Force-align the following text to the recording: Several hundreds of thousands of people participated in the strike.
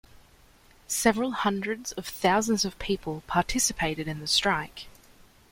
Several 0.87 1.29
hundreds 1.29 1.91
of 1.91 2.07
thousands 2.07 2.65
of 2.65 2.79
people 2.79 3.21
participated 3.27 4.07
in 4.07 4.19
the 4.19 4.25
strike. 4.25 4.87